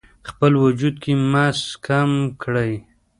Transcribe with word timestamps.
خپل 0.29 0.51
وجود 0.65 0.95
کې 1.03 1.13
مس 1.31 1.59
کم 1.87 2.11
کړئ: 2.41 2.73